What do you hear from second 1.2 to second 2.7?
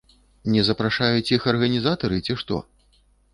іх арганізатары, ці што?